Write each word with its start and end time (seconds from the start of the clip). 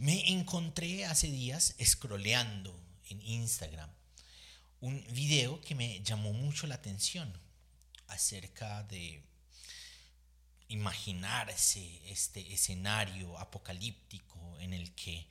Me 0.00 0.30
encontré 0.30 1.04
hace 1.04 1.30
días 1.30 1.74
scrolleando 1.84 2.74
en 3.10 3.20
Instagram 3.20 3.90
un 4.80 5.04
video 5.10 5.60
que 5.60 5.74
me 5.74 6.00
llamó 6.02 6.32
mucho 6.32 6.66
la 6.66 6.76
atención 6.76 7.30
acerca 8.06 8.82
de 8.84 9.22
imaginarse 10.68 12.00
este 12.10 12.54
escenario 12.54 13.38
apocalíptico 13.38 14.58
en 14.60 14.72
el 14.72 14.94
que 14.94 15.28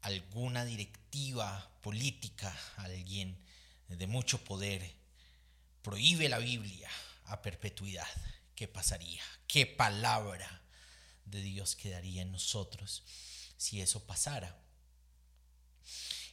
alguna 0.00 0.64
directiva 0.64 1.70
política, 1.82 2.58
alguien 2.78 3.36
de 3.88 4.06
mucho 4.06 4.42
poder, 4.44 4.94
prohíbe 5.82 6.30
la 6.30 6.38
Biblia 6.38 6.88
a 7.26 7.42
perpetuidad. 7.42 8.08
¿Qué 8.54 8.66
pasaría? 8.66 9.22
¿Qué 9.46 9.66
palabra 9.66 10.62
de 11.30 11.42
Dios 11.42 11.76
quedaría 11.76 12.22
en 12.22 12.32
nosotros 12.32 13.02
si 13.56 13.80
eso 13.80 14.04
pasara? 14.04 14.56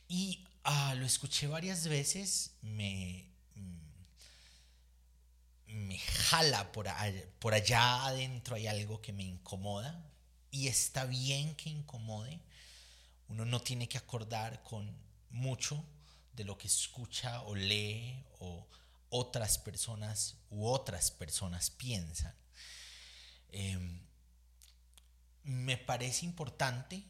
Y 0.08 0.46
ah, 0.64 0.96
lo 0.96 1.06
escuché 1.06 1.48
varias 1.48 1.88
veces, 1.88 2.52
me, 2.62 3.28
mm, 3.56 3.78
me 5.88 5.98
jala 5.98 6.72
por, 6.72 6.88
por 7.40 7.54
allá 7.54 8.06
adentro, 8.06 8.56
hay 8.56 8.68
algo 8.68 9.02
que 9.02 9.14
me 9.14 9.24
incomoda 9.24 10.04
y 10.52 10.68
está 10.68 11.06
bien 11.06 11.56
que 11.56 11.70
incomode. 11.70 12.40
Uno 13.28 13.46
no 13.46 13.62
tiene 13.62 13.90
que 13.90 13.98
acordar 13.98 14.62
con 14.64 14.96
mucho 15.32 15.84
de 16.34 16.44
lo 16.44 16.58
que 16.58 16.68
escucha 16.68 17.42
o 17.42 17.56
lee 17.56 18.24
o 18.40 18.68
otras 19.10 19.58
personas 19.58 20.36
u 20.50 20.68
otras 20.68 21.12
personas 21.12 21.70
piensan. 21.70 22.34
Em, 23.50 24.02
me 25.46 25.78
parece 25.78 26.26
importante 26.26 27.04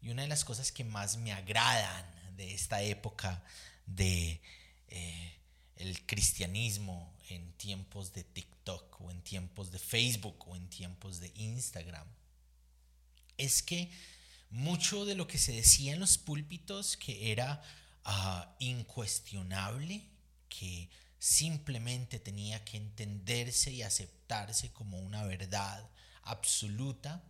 y 0.00 0.08
una 0.08 0.22
de 0.22 0.28
las 0.28 0.44
cosas 0.44 0.72
que 0.72 0.84
más 0.84 1.16
me 1.16 1.32
agradan 1.32 2.04
de 2.36 2.54
esta 2.54 2.82
época 2.82 3.42
de 3.86 4.40
eh, 4.88 5.38
el 5.76 6.06
cristianismo 6.06 7.14
en 7.28 7.52
tiempos 7.54 8.12
de 8.12 8.24
TikTok 8.24 9.00
o 9.00 9.10
en 9.10 9.20
tiempos 9.22 9.70
de 9.70 9.78
Facebook 9.78 10.48
o 10.48 10.56
en 10.56 10.68
tiempos 10.68 11.20
de 11.20 11.32
Instagram 11.34 12.06
es 13.36 13.62
que 13.62 13.90
mucho 14.50 15.04
de 15.04 15.14
lo 15.14 15.26
que 15.26 15.38
se 15.38 15.52
decía 15.52 15.92
en 15.92 16.00
los 16.00 16.18
púlpitos 16.18 16.96
que 16.96 17.32
era 17.32 17.62
ah, 18.04 18.54
incuestionable, 18.58 20.08
que 20.48 20.88
simplemente 21.18 22.18
tenía 22.18 22.64
que 22.64 22.76
entenderse 22.76 23.72
y 23.72 23.82
aceptarse 23.82 24.72
como 24.72 24.98
una 25.00 25.24
verdad 25.24 25.90
absoluta, 26.22 27.22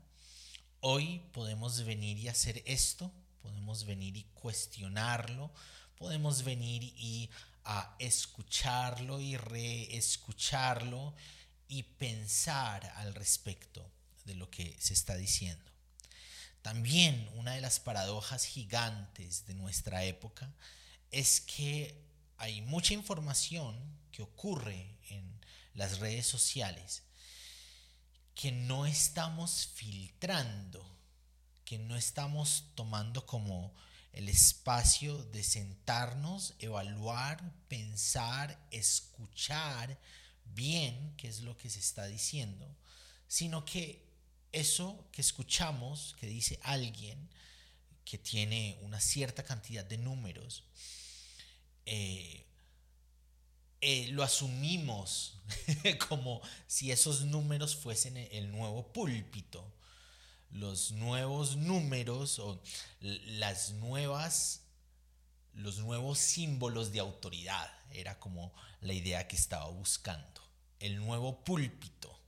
hoy 0.89 1.20
podemos 1.33 1.84
venir 1.84 2.17
y 2.17 2.29
hacer 2.29 2.62
esto, 2.65 3.12
podemos 3.42 3.87
venir 3.87 4.17
y 4.17 4.23
cuestionarlo, 4.34 5.53
podemos 5.97 6.45
venir 6.45 6.84
y 6.97 7.28
a 7.65 7.97
escucharlo 7.98 9.19
y 9.20 9.37
reescucharlo 9.37 11.12
y 11.67 11.83
pensar 11.83 12.87
al 12.98 13.17
respecto 13.17 13.84
de 14.27 14.37
lo 14.37 14.48
que 14.48 14.77
se 14.78 14.95
está 14.95 15.17
diciendo. 15.17 15.65
También 16.62 17.28
una 17.34 17.55
de 17.55 17.62
las 17.62 17.81
paradojas 17.81 18.45
gigantes 18.45 19.45
de 19.47 19.55
nuestra 19.55 20.05
época 20.05 20.55
es 21.11 21.41
que 21.41 22.00
hay 22.37 22.62
mucha 22.62 22.95
información 22.95 23.77
que 24.12 24.23
ocurre 24.23 24.95
en 25.11 25.41
las 25.75 25.98
redes 25.98 26.28
sociales 26.28 27.03
que 28.37 28.53
no 28.53 28.84
estamos 28.87 29.67
filtrando, 29.75 30.87
que 31.65 31.79
no 31.79 31.97
estamos 31.97 32.67
tomando 32.75 33.25
como 33.25 33.75
el 34.12 34.28
espacio 34.28 35.25
de 35.25 35.43
sentarnos, 35.43 36.55
evaluar, 36.59 37.43
pensar, 37.67 38.59
escuchar 38.70 39.99
bien 40.44 41.15
qué 41.16 41.28
es 41.28 41.41
lo 41.41 41.56
que 41.56 41.71
se 41.71 41.81
está 41.81 42.06
diciendo, 42.06 42.69
sino 43.27 43.65
que 43.65 44.06
eso 44.53 45.09
que 45.12 45.22
escuchamos, 45.22 46.15
que 46.21 46.27
dice 46.27 46.61
alguien 46.62 47.28
que 48.05 48.19
tiene 48.19 48.78
una 48.82 49.00
cierta 49.00 49.43
cantidad 49.44 49.84
de 49.84 49.99
números, 49.99 50.62
eh, 51.87 52.46
eh, 53.89 54.09
lo 54.09 54.25
asumimos 54.25 55.39
como 56.09 56.43
si 56.67 56.91
esos 56.91 57.25
números 57.25 57.77
fuesen 57.77 58.17
el 58.17 58.51
nuevo 58.51 58.93
púlpito, 58.93 59.73
los 60.51 60.91
nuevos 60.91 61.55
números 61.55 62.41
o 62.41 62.61
las 62.99 63.71
nuevas, 63.75 64.63
los 65.53 65.79
nuevos 65.79 66.19
símbolos 66.19 66.91
de 66.91 66.99
autoridad, 66.99 67.73
era 67.93 68.19
como 68.19 68.53
la 68.81 68.93
idea 68.93 69.29
que 69.29 69.37
estaba 69.37 69.69
buscando, 69.69 70.43
el 70.81 70.97
nuevo 70.97 71.45
púlpito. 71.45 72.21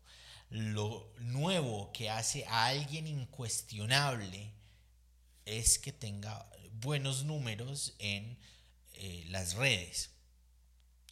Lo 0.50 1.12
nuevo 1.18 1.90
que 1.92 2.08
hace 2.08 2.46
a 2.46 2.66
alguien 2.66 3.08
incuestionable 3.08 4.52
es 5.44 5.80
que 5.80 5.92
tenga 5.92 6.48
buenos 6.74 7.24
números 7.24 7.96
en 7.98 8.38
eh, 8.92 9.24
las 9.26 9.54
redes. 9.54 10.10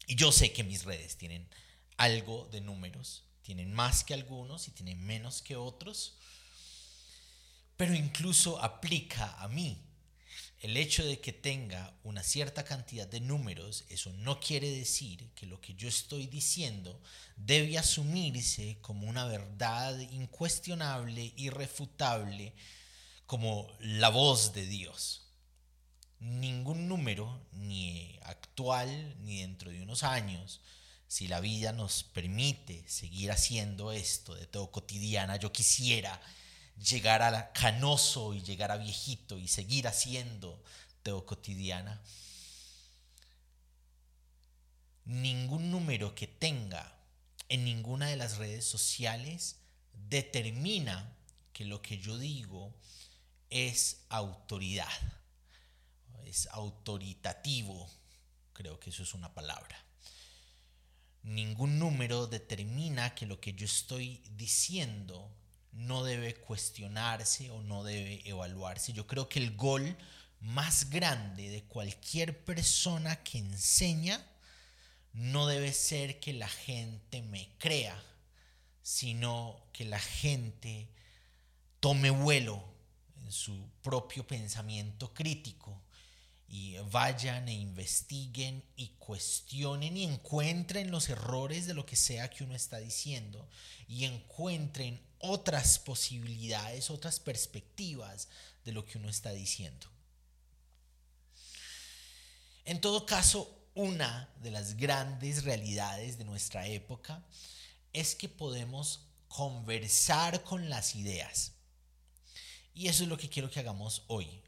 Y 0.06 0.15
yo 0.15 0.31
sé 0.33 0.53
que 0.53 0.65
mis 0.65 0.84
redes 0.84 1.17
tienen 1.17 1.49
algo 1.97 2.49
de 2.53 2.61
números, 2.61 3.25
tienen 3.43 3.72
más 3.72 4.05
que 4.05 4.15
algunos 4.15 4.69
y 4.69 4.71
tienen 4.71 5.05
menos 5.05 5.43
que 5.43 5.56
otros, 5.56 6.17
pero 7.77 7.94
incluso 7.94 8.62
aplica 8.62 9.34
a 9.41 9.49
mí. 9.49 9.83
El 10.61 10.77
hecho 10.77 11.05
de 11.05 11.21
que 11.21 11.33
tenga 11.33 11.95
una 12.03 12.22
cierta 12.22 12.65
cantidad 12.65 13.06
de 13.06 13.21
números, 13.21 13.84
eso 13.89 14.12
no 14.15 14.41
quiere 14.41 14.71
decir 14.71 15.31
que 15.34 15.47
lo 15.47 15.61
que 15.61 15.75
yo 15.75 15.89
estoy 15.89 16.27
diciendo 16.27 17.00
debe 17.37 17.78
asumirse 17.78 18.78
como 18.81 19.06
una 19.06 19.27
verdad 19.27 19.99
incuestionable, 19.99 21.34
irrefutable, 21.37 22.55
como 23.27 23.71
la 23.81 24.09
voz 24.09 24.55
de 24.55 24.66
Dios. 24.66 25.25
Ningún 26.21 26.88
número, 26.88 27.47
ni 27.53 28.19
actual, 28.22 29.16
ni 29.25 29.41
dentro 29.41 29.71
de 29.71 29.82
unos 29.82 30.03
años, 30.03 30.60
si 31.09 31.28
la 31.28 31.41
vida 31.41 31.72
nos 31.72 32.03
permite 32.03 32.84
seguir 32.88 33.31
haciendo 33.31 33.93
esto 33.93 34.34
de 34.34 34.47
todo 34.47 34.71
cotidiana, 34.71 35.37
yo 35.37 35.53
quisiera 35.53 36.21
llegar 36.78 37.22
a 37.22 37.53
canoso 37.53 38.34
y 38.34 38.43
llegar 38.43 38.71
a 38.71 38.77
viejito 38.77 39.38
y 39.38 39.49
seguir 39.49 39.87
haciendo 39.87 40.62
teo 41.03 41.25
cotidiana. 41.25 42.03
Ningún 45.04 45.71
número 45.71 46.15
que 46.15 46.27
tenga 46.27 46.93
en 47.48 47.65
ninguna 47.65 48.09
de 48.09 48.16
las 48.16 48.38
redes 48.38 48.65
sociales 48.65 49.56
determina 50.09 51.16
que 51.53 51.65
lo 51.65 51.81
que 51.81 51.98
yo 51.98 52.19
digo 52.19 52.75
es 53.50 54.00
autoridad, 54.09 54.88
es 56.26 56.48
autoritativo, 56.48 57.88
creo 58.53 58.78
que 58.81 58.91
eso 58.91 59.03
es 59.03 59.14
una 59.14 59.32
palabra. 59.32 59.82
Ningún 61.22 61.78
número 61.78 62.26
determina 62.26 63.14
que 63.14 63.26
lo 63.26 63.41
que 63.41 63.54
yo 63.54 63.64
estoy 63.64 64.22
diciendo 64.36 65.31
no 65.72 66.04
debe 66.04 66.34
cuestionarse 66.34 67.50
o 67.50 67.62
no 67.62 67.84
debe 67.84 68.22
evaluarse. 68.28 68.92
Yo 68.92 69.06
creo 69.06 69.28
que 69.28 69.41
el 69.41 69.56
gol 69.56 69.97
más 70.41 70.91
grande 70.91 71.50
de 71.50 71.65
cualquier 71.65 72.44
persona 72.44 73.22
que 73.22 73.38
enseña 73.38 74.25
no 75.12 75.47
debe 75.47 75.72
ser 75.72 76.20
que 76.20 76.32
la 76.32 76.48
gente 76.48 77.22
me 77.22 77.50
crea, 77.59 78.00
sino 78.82 79.69
que 79.72 79.84
la 79.84 79.98
gente 79.98 80.88
tome 81.81 82.10
vuelo 82.10 82.62
en 83.22 83.32
su 83.32 83.68
propio 83.83 84.27
pensamiento 84.27 85.12
crítico 85.12 85.83
y 86.56 86.78
vayan 86.91 87.50
e 87.50 87.53
investiguen 87.53 88.64
y 88.76 88.88
cuestionen 88.98 89.94
y 89.94 90.04
encuentren 90.04 90.91
los 90.91 91.10
errores 91.10 91.66
de 91.66 91.74
lo 91.74 91.84
que 91.84 91.97
sea 91.97 92.30
que 92.30 92.44
uno 92.44 92.54
está 92.54 92.78
diciendo 92.78 93.47
y 93.86 94.06
encuentren 94.06 94.98
otras 95.18 95.78
posibilidades, 95.78 96.88
otras 96.88 97.20
perspectivas 97.20 98.28
de 98.64 98.72
lo 98.72 98.86
que 98.86 98.97
uno 98.97 99.10
está 99.10 99.32
diciendo. 99.32 99.86
En 102.64 102.80
todo 102.80 103.04
caso, 103.04 103.54
una 103.74 104.32
de 104.41 104.50
las 104.50 104.78
grandes 104.78 105.44
realidades 105.44 106.16
de 106.16 106.24
nuestra 106.24 106.66
época 106.66 107.22
es 107.92 108.14
que 108.14 108.30
podemos 108.30 109.00
conversar 109.28 110.42
con 110.42 110.70
las 110.70 110.94
ideas. 110.97 111.53
Y 112.72 112.88
eso 112.88 113.03
es 113.03 113.10
lo 113.10 113.18
que 113.18 113.28
quiero 113.28 113.50
que 113.50 113.60
hagamos 113.60 114.04
hoy, 114.06 114.42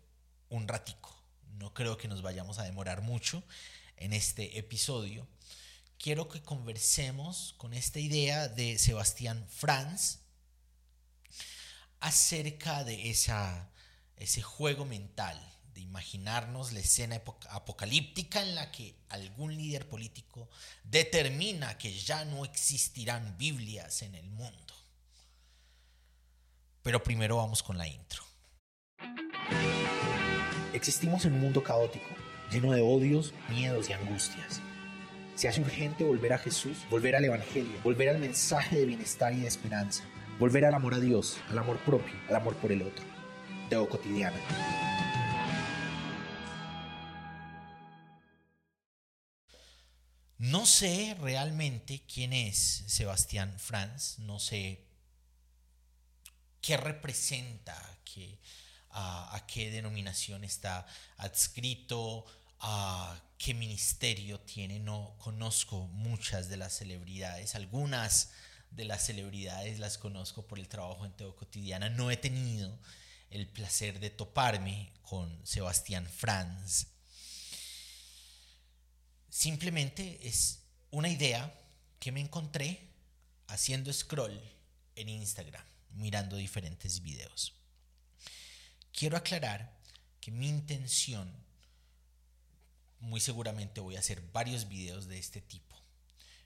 un 0.49 0.67
ratico. 0.67 1.18
No 1.59 1.75
creo 1.75 1.97
que 1.97 2.09
nos 2.09 2.23
vayamos 2.23 2.59
a 2.59 2.65
demorar 2.65 3.03
mucho 3.03 3.43
en 3.97 4.13
este 4.13 4.59
episodio. 4.59 5.27
Quiero 5.99 6.29
que 6.29 6.41
conversemos 6.41 7.55
con 7.59 7.75
esta 7.75 7.99
idea 7.99 8.47
de 8.47 8.79
Sebastián 8.79 9.45
Franz, 9.51 10.21
acerca 12.01 12.85
de 12.85 13.11
esa, 13.11 13.71
ese 14.17 14.41
juego 14.41 14.85
mental 14.85 15.37
de 15.75 15.81
imaginarnos 15.81 16.73
la 16.73 16.79
escena 16.79 17.21
apocalíptica 17.51 18.41
en 18.41 18.55
la 18.55 18.71
que 18.71 18.95
algún 19.09 19.57
líder 19.57 19.89
político 19.89 20.49
determina 20.85 21.77
que 21.77 21.93
ya 21.99 22.25
no 22.25 22.45
existirán 22.45 23.37
Biblias 23.37 24.03
en 24.03 24.15
el 24.15 24.31
mundo. 24.31 24.75
Pero 26.83 27.03
primero 27.03 27.37
vamos 27.37 27.65
con 27.65 27.77
la 27.77 27.89
intro. 27.89 28.23
Existimos 30.75 31.25
en 31.25 31.33
un 31.33 31.41
mundo 31.41 31.63
caótico, 31.63 32.09
lleno 32.51 32.73
de 32.73 32.83
odios, 32.83 33.33
miedos 33.49 33.89
y 33.89 33.95
angustias. 33.95 34.61
Se 35.35 35.49
hace 35.49 35.63
urgente 35.63 36.05
volver 36.05 36.35
a 36.35 36.39
Jesús, 36.39 36.77
volver 36.91 37.17
al 37.17 37.25
Evangelio, 37.25 37.81
volver 37.83 38.11
al 38.11 38.19
mensaje 38.19 38.77
de 38.77 38.85
bienestar 38.85 39.33
y 39.33 39.41
de 39.41 39.47
esperanza, 39.47 40.05
volver 40.39 40.67
al 40.67 40.75
amor 40.75 40.93
a 40.93 41.01
Dios, 41.01 41.39
al 41.49 41.59
amor 41.59 41.79
propio, 41.79 42.13
al 42.29 42.37
amor 42.37 42.55
por 42.57 42.71
el 42.71 42.83
otro. 42.83 43.03
Teo 43.71 43.89
cotidiana. 43.89 44.37
No 50.37 50.67
sé 50.67 51.17
realmente 51.19 52.03
quién 52.13 52.35
es 52.35 52.85
Sebastián 52.87 53.55
Franz, 53.59 54.19
no 54.19 54.39
sé 54.39 54.85
qué 56.61 56.77
representa, 56.77 57.75
qué, 58.05 58.39
a, 58.91 59.45
qué 59.47 59.71
denominación 59.71 60.45
está 60.45 60.87
adscrito, 61.17 62.25
a 62.61 63.21
qué 63.39 63.55
ministerio 63.55 64.41
tiene. 64.41 64.79
No 64.79 65.15
conozco 65.19 65.87
muchas 65.89 66.49
de 66.49 66.57
las 66.57 66.75
celebridades, 66.75 67.55
algunas 67.55 68.31
de 68.71 68.85
las 68.85 69.07
celebridades 69.07 69.79
las 69.79 69.99
conozco 69.99 70.47
por 70.47 70.59
el 70.59 70.69
trabajo 70.69 71.07
en 71.07 71.13
Teo 71.13 71.35
Cotidiana. 71.37 71.89
No 71.89 72.11
he 72.11 72.17
tenido 72.17 72.79
el 73.31 73.47
placer 73.47 74.01
de 74.01 74.11
toparme 74.11 74.93
con 75.03 75.47
Sebastián 75.47 76.07
Franz 76.07 76.87
Simplemente 79.39 80.19
es 80.27 80.65
una 80.91 81.09
idea 81.09 81.55
que 82.01 82.11
me 82.11 82.21
encontré 82.21 82.91
haciendo 83.47 83.93
scroll 83.93 84.37
en 84.97 85.09
Instagram, 85.09 85.65
mirando 85.91 86.37
diferentes 86.37 87.03
videos. 87.03 87.55
Quiero 88.93 89.17
aclarar 89.17 89.73
que 90.21 90.31
mi 90.31 90.49
intención, 90.49 91.33
muy 93.01 93.21
seguramente 93.21 93.81
voy 93.81 93.97
a 93.97 94.01
hacer 94.01 94.21
varios 94.33 94.69
videos 94.69 95.09
de 95.09 95.19
este 95.19 95.41
tipo. 95.41 95.77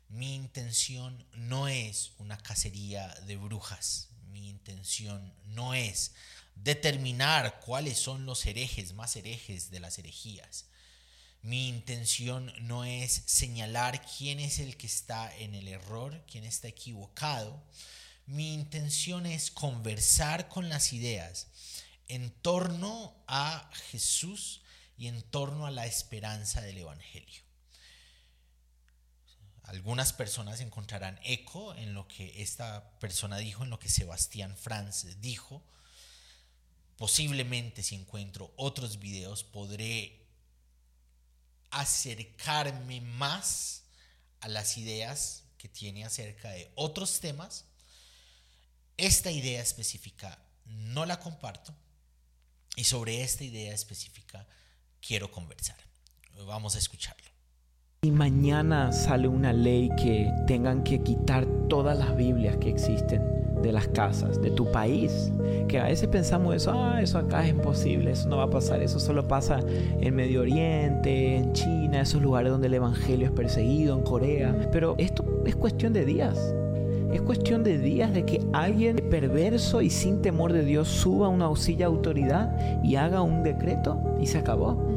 Mi 0.08 0.34
intención 0.34 1.26
no 1.34 1.68
es 1.68 2.12
una 2.18 2.36
cacería 2.36 3.08
de 3.26 3.36
brujas. 3.36 4.10
Mi 4.30 4.50
intención 4.50 5.34
no 5.46 5.72
es 5.72 6.12
determinar 6.54 7.60
cuáles 7.60 7.98
son 7.98 8.26
los 8.26 8.44
herejes 8.44 8.92
más 8.92 9.16
herejes 9.16 9.70
de 9.70 9.80
las 9.80 9.98
herejías. 9.98 10.66
Mi 11.40 11.68
intención 11.68 12.52
no 12.60 12.84
es 12.84 13.22
señalar 13.26 14.04
quién 14.16 14.38
es 14.38 14.58
el 14.58 14.76
que 14.76 14.86
está 14.86 15.34
en 15.38 15.54
el 15.54 15.66
error, 15.66 16.22
quién 16.30 16.44
está 16.44 16.68
equivocado. 16.68 17.60
Mi 18.26 18.54
intención 18.54 19.26
es 19.26 19.50
conversar 19.50 20.48
con 20.48 20.68
las 20.68 20.92
ideas 20.92 21.48
en 22.08 22.31
torno 22.31 23.14
a 23.26 23.70
Jesús 23.90 24.62
y 24.96 25.08
en 25.08 25.22
torno 25.22 25.66
a 25.66 25.70
la 25.70 25.87
esperanza 25.87 26.60
del 26.60 26.78
Evangelio. 26.78 27.43
Algunas 29.64 30.12
personas 30.12 30.60
encontrarán 30.60 31.19
eco 31.22 31.75
en 31.75 31.94
lo 31.94 32.08
que 32.08 32.43
esta 32.43 32.99
persona 32.99 33.38
dijo, 33.38 33.62
en 33.62 33.70
lo 33.70 33.78
que 33.78 33.88
Sebastián 33.88 34.56
Franz 34.56 35.06
dijo. 35.20 35.64
Posiblemente 36.96 37.82
si 37.82 37.94
encuentro 37.94 38.52
otros 38.56 38.98
videos 38.98 39.44
podré 39.44 40.26
acercarme 41.70 43.00
más 43.00 43.84
a 44.40 44.48
las 44.48 44.76
ideas 44.76 45.44
que 45.56 45.69
tiene 45.69 46.05
acerca 46.05 46.50
de 46.50 46.70
otros 46.75 47.20
temas. 47.20 47.64
Esta 48.96 49.31
idea 49.31 49.62
específica 49.62 50.38
no 50.64 51.06
la 51.06 51.19
comparto 51.19 51.75
y 52.76 52.84
sobre 52.84 53.22
esta 53.22 53.44
idea 53.44 53.74
específica 53.74 54.46
quiero 55.00 55.30
conversar. 55.30 55.76
Vamos 56.46 56.74
a 56.74 56.78
escucharlo. 56.78 57.30
Y 58.02 58.10
mañana 58.10 58.90
sale 58.92 59.28
una 59.28 59.52
ley 59.52 59.88
que 59.96 60.28
tengan 60.46 60.82
que 60.82 61.02
quitar 61.02 61.46
todas 61.69 61.96
las 61.96 62.16
Biblias 62.16 62.56
que 62.56 62.69
existen 62.69 63.22
de 63.62 63.70
las 63.70 63.86
casas, 63.88 64.42
de 64.42 64.50
tu 64.50 64.70
país. 64.72 65.30
Que 65.69 65.78
a 65.78 65.84
veces 65.84 66.08
pensamos 66.08 66.56
eso, 66.56 66.72
ah, 66.72 67.00
eso 67.00 67.19
acá 67.19 67.44
es 67.44 67.50
imposible, 67.50 68.10
eso 68.10 68.28
no 68.28 68.38
va 68.38 68.44
a 68.44 68.50
pasar, 68.50 68.82
eso 68.82 68.98
solo 68.98 69.28
pasa 69.28 69.60
en 70.00 70.14
Medio 70.16 70.40
Oriente, 70.40 71.36
en 71.36 71.52
China, 71.52 72.00
esos 72.00 72.20
lugares 72.20 72.50
donde 72.50 72.66
el 72.66 72.74
Evangelio 72.74 73.26
es 73.26 73.32
perseguido, 73.32 73.96
en 73.96 74.02
Corea. 74.02 74.69
Pero 74.72 74.96
esto 74.98 75.24
es 75.46 75.54
cuestión 75.54 75.92
de 75.92 76.04
días. 76.04 76.54
Es 77.12 77.22
cuestión 77.22 77.62
de 77.62 77.78
días 77.78 78.12
de 78.12 78.24
que 78.24 78.40
alguien 78.52 78.96
perverso 79.10 79.82
y 79.82 79.90
sin 79.90 80.22
temor 80.22 80.52
de 80.52 80.64
Dios 80.64 80.88
suba 80.88 81.26
a 81.26 81.30
una 81.30 81.48
de 81.48 81.84
autoridad 81.84 82.82
y 82.82 82.96
haga 82.96 83.22
un 83.22 83.42
decreto 83.42 84.16
y 84.20 84.26
se 84.26 84.38
acabó. 84.38 84.88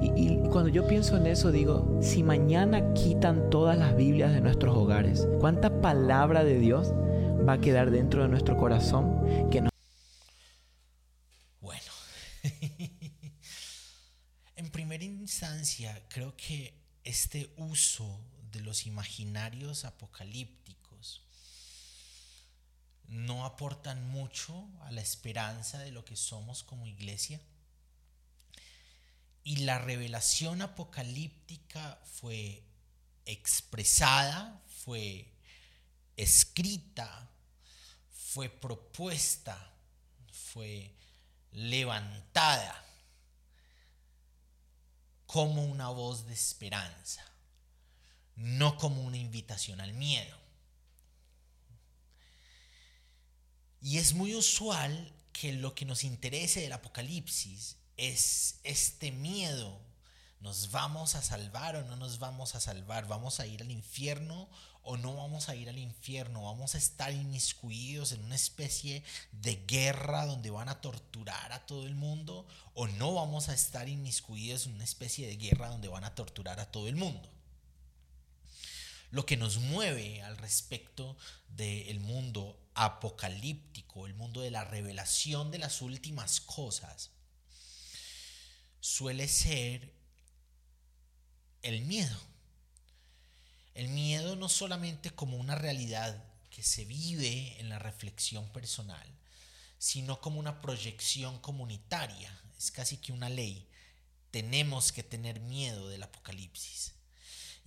y, 0.00 0.10
y, 0.16 0.38
cuando 0.50 0.68
yo 0.68 0.86
pienso 0.86 1.16
en 1.16 1.26
eso 1.26 1.52
digo, 1.52 1.98
si 2.00 2.22
mañana 2.22 2.94
quitan 2.94 3.50
todas 3.50 3.76
las 3.76 3.96
Biblias 3.96 4.32
de 4.32 4.40
nuestros 4.40 4.76
hogares, 4.76 5.28
¿cuánta 5.40 5.80
palabra 5.80 6.42
de 6.42 6.58
Dios 6.58 6.94
va 7.48 7.54
a 7.54 7.60
quedar 7.60 7.90
dentro 7.90 8.22
de 8.22 8.28
nuestro 8.28 8.56
corazón 8.56 9.50
que 9.50 9.62
no. 9.62 9.70
Bueno, 11.60 11.92
en 14.56 14.70
primera 14.70 15.04
instancia 15.04 16.06
creo 16.08 16.36
que 16.36 16.74
este 17.04 17.54
uso 17.56 18.20
de 18.52 18.60
los 18.60 18.86
imaginarios 18.86 19.86
apocalípticos 19.86 20.67
no 23.08 23.44
aportan 23.44 24.06
mucho 24.08 24.68
a 24.82 24.92
la 24.92 25.00
esperanza 25.00 25.78
de 25.78 25.92
lo 25.92 26.04
que 26.04 26.16
somos 26.16 26.62
como 26.62 26.86
iglesia. 26.86 27.40
Y 29.44 29.58
la 29.58 29.78
revelación 29.78 30.60
apocalíptica 30.60 31.98
fue 32.04 32.62
expresada, 33.24 34.62
fue 34.84 35.32
escrita, 36.16 37.30
fue 38.12 38.50
propuesta, 38.50 39.72
fue 40.30 40.94
levantada 41.52 42.84
como 45.26 45.64
una 45.64 45.88
voz 45.88 46.26
de 46.26 46.34
esperanza, 46.34 47.24
no 48.36 48.76
como 48.76 49.02
una 49.02 49.16
invitación 49.16 49.80
al 49.80 49.92
miedo. 49.94 50.47
Y 53.80 53.98
es 53.98 54.14
muy 54.14 54.34
usual 54.34 55.12
que 55.32 55.52
lo 55.52 55.74
que 55.74 55.84
nos 55.84 56.04
interese 56.04 56.60
del 56.60 56.72
Apocalipsis 56.72 57.76
es 57.96 58.60
este 58.64 59.12
miedo. 59.12 59.80
¿Nos 60.40 60.70
vamos 60.70 61.14
a 61.14 61.22
salvar 61.22 61.76
o 61.76 61.84
no 61.84 61.96
nos 61.96 62.18
vamos 62.18 62.54
a 62.54 62.60
salvar? 62.60 63.08
¿Vamos 63.08 63.40
a 63.40 63.46
ir 63.46 63.62
al 63.62 63.70
infierno 63.70 64.48
o 64.90 64.96
no 64.96 65.14
vamos 65.14 65.50
a 65.50 65.54
ir 65.54 65.68
al 65.68 65.78
infierno, 65.78 66.44
vamos 66.44 66.74
a 66.74 66.78
estar 66.78 67.12
inmiscuidos 67.12 68.12
en 68.12 68.24
una 68.24 68.36
especie 68.36 69.02
de 69.32 69.56
guerra 69.66 70.24
donde 70.24 70.48
van 70.48 70.70
a 70.70 70.80
torturar 70.80 71.52
a 71.52 71.66
todo 71.66 71.86
el 71.86 71.94
mundo, 71.94 72.46
o 72.72 72.86
no 72.86 73.12
vamos 73.12 73.50
a 73.50 73.54
estar 73.54 73.86
inmiscuidos 73.86 74.64
en 74.64 74.72
una 74.72 74.84
especie 74.84 75.26
de 75.26 75.36
guerra 75.36 75.68
donde 75.68 75.88
van 75.88 76.04
a 76.04 76.14
torturar 76.14 76.58
a 76.58 76.70
todo 76.70 76.88
el 76.88 76.96
mundo. 76.96 77.28
Lo 79.10 79.24
que 79.26 79.36
nos 79.36 79.58
mueve 79.58 80.22
al 80.22 80.36
respecto 80.36 81.16
del 81.48 82.00
mundo 82.00 82.60
apocalíptico, 82.74 84.06
el 84.06 84.14
mundo 84.14 84.40
de 84.40 84.50
la 84.50 84.64
revelación 84.64 85.50
de 85.50 85.58
las 85.58 85.82
últimas 85.82 86.40
cosas, 86.40 87.10
suele 88.80 89.28
ser 89.28 89.92
el 91.62 91.82
miedo 91.82 92.18
el 93.78 93.86
miedo 93.86 94.34
no 94.34 94.48
solamente 94.48 95.12
como 95.12 95.36
una 95.36 95.54
realidad 95.54 96.24
que 96.50 96.64
se 96.64 96.84
vive 96.84 97.60
en 97.60 97.68
la 97.68 97.78
reflexión 97.78 98.48
personal, 98.48 99.06
sino 99.78 100.20
como 100.20 100.40
una 100.40 100.60
proyección 100.60 101.38
comunitaria, 101.38 102.36
es 102.58 102.72
casi 102.72 102.96
que 102.96 103.12
una 103.12 103.28
ley. 103.28 103.68
Tenemos 104.32 104.90
que 104.90 105.04
tener 105.04 105.38
miedo 105.38 105.88
del 105.88 106.02
Apocalipsis. 106.02 106.94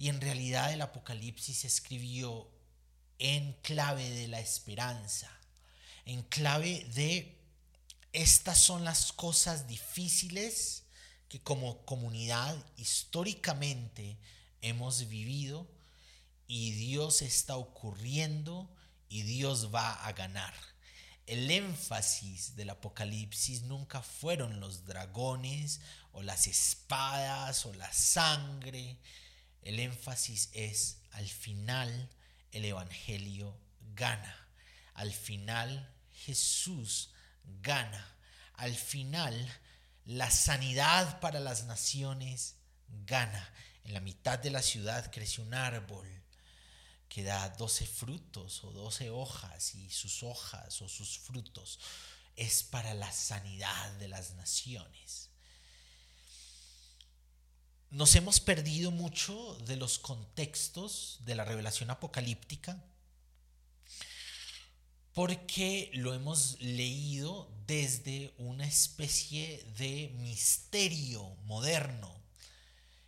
Y 0.02 0.10
en 0.10 0.20
realidad 0.20 0.74
el 0.74 0.82
Apocalipsis 0.82 1.60
se 1.60 1.68
escribió 1.68 2.50
en 3.20 3.54
clave 3.62 4.10
de 4.10 4.28
la 4.28 4.40
esperanza, 4.40 5.30
en 6.06 6.24
clave 6.24 6.84
de 6.96 7.38
estas 8.12 8.58
son 8.58 8.84
las 8.84 9.14
cosas 9.14 9.68
difíciles 9.68 10.86
que 11.30 11.40
como 11.40 11.86
comunidad 11.86 12.58
históricamente 12.78 14.18
hemos 14.62 15.08
vivido 15.08 15.70
y 16.48 16.72
Dios 16.72 17.22
está 17.22 17.56
ocurriendo 17.56 18.76
y 19.08 19.22
Dios 19.22 19.72
va 19.72 19.94
a 20.04 20.14
ganar. 20.14 20.56
El 21.28 21.52
énfasis 21.52 22.56
del 22.56 22.72
Apocalipsis 22.72 23.62
nunca 23.62 24.02
fueron 24.02 24.62
los 24.62 24.84
dragones 24.84 25.80
o 26.12 26.24
las 26.24 26.48
espadas 26.48 27.68
o 27.68 27.74
la 27.76 27.94
sangre. 27.94 28.98
El 29.62 29.80
énfasis 29.80 30.50
es 30.54 30.98
al 31.12 31.28
final 31.28 32.10
el 32.52 32.66
Evangelio 32.66 33.58
gana. 33.96 34.48
Al 34.94 35.14
final 35.14 35.94
Jesús 36.14 37.12
gana. 37.62 38.18
Al 38.54 38.76
final 38.76 39.34
la 40.06 40.30
sanidad 40.30 41.20
para 41.20 41.40
las 41.40 41.66
naciones 41.66 42.56
gana. 43.06 43.54
En 43.84 43.94
la 43.94 44.00
mitad 44.00 44.40
de 44.40 44.52
la 44.52 44.62
ciudad 44.62 45.12
creció 45.12 45.44
un 45.44 45.54
árbol 45.54 46.08
que 47.10 47.24
da 47.24 47.50
doce 47.50 47.86
frutos 47.86 48.64
o 48.64 48.72
doce 48.72 49.10
hojas 49.10 49.76
y 49.76 49.90
sus 49.90 50.24
hojas 50.24 50.82
o 50.82 50.88
sus 50.88 51.20
frutos 51.20 51.80
es 52.36 52.64
para 52.64 52.94
la 52.94 53.12
sanidad 53.12 53.92
de 53.94 54.08
las 54.08 54.32
naciones. 54.36 55.31
Nos 57.92 58.16
hemos 58.16 58.40
perdido 58.40 58.90
mucho 58.90 59.58
de 59.66 59.76
los 59.76 60.00
contextos 60.00 61.20
de 61.26 61.36
la 61.36 61.44
revelación 61.44 61.90
apocalíptica 61.90 62.82
porque 65.14 65.92
lo 65.94 66.14
hemos 66.14 66.58
leído 66.62 67.52
desde 67.68 68.34
una 68.38 68.66
especie 68.66 69.66
de 69.78 70.10
misterio 70.20 71.36
moderno. 71.44 72.18